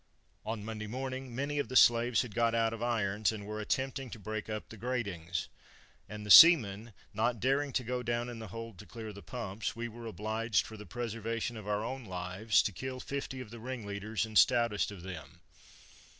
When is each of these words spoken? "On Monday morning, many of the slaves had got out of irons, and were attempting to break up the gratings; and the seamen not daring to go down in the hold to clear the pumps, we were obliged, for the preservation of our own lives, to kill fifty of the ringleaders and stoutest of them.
"On 0.47 0.65
Monday 0.65 0.87
morning, 0.87 1.35
many 1.35 1.59
of 1.59 1.69
the 1.69 1.75
slaves 1.75 2.23
had 2.23 2.33
got 2.33 2.55
out 2.55 2.73
of 2.73 2.81
irons, 2.81 3.31
and 3.31 3.45
were 3.45 3.59
attempting 3.59 4.09
to 4.09 4.17
break 4.17 4.49
up 4.49 4.67
the 4.69 4.75
gratings; 4.75 5.47
and 6.09 6.25
the 6.25 6.31
seamen 6.31 6.93
not 7.13 7.39
daring 7.39 7.71
to 7.73 7.83
go 7.83 8.01
down 8.01 8.27
in 8.27 8.39
the 8.39 8.47
hold 8.47 8.79
to 8.79 8.87
clear 8.87 9.13
the 9.13 9.21
pumps, 9.21 9.75
we 9.75 9.87
were 9.87 10.07
obliged, 10.07 10.65
for 10.65 10.75
the 10.75 10.87
preservation 10.87 11.55
of 11.55 11.67
our 11.67 11.83
own 11.85 12.03
lives, 12.05 12.63
to 12.63 12.71
kill 12.71 12.99
fifty 12.99 13.41
of 13.41 13.51
the 13.51 13.59
ringleaders 13.59 14.25
and 14.25 14.39
stoutest 14.39 14.89
of 14.89 15.03
them. 15.03 15.41